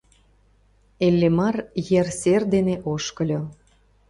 [1.07, 1.55] Иллимар
[1.99, 3.41] ер сер дене ошкыльо.